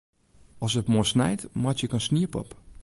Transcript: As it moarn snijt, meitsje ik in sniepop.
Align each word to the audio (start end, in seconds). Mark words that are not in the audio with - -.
As 0.59 0.75
it 0.79 0.87
moarn 0.93 1.09
snijt, 1.11 1.47
meitsje 1.61 1.85
ik 1.85 1.93
in 1.97 2.05
sniepop. 2.07 2.49